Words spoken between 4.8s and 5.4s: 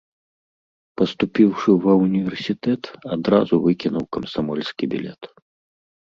білет.